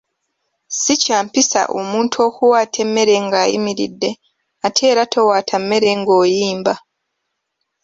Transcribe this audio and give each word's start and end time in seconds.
Si 0.81 0.93
kya 1.03 1.17
mpisa 1.25 1.61
omuntu 1.79 2.15
okuwaata 2.27 2.77
emmere 2.85 3.15
ng’ayimiridde 3.25 4.09
ate 4.67 4.81
era 4.91 5.03
towaata 5.13 5.55
mmere 5.61 5.89
ng’oyimba. 5.99 6.73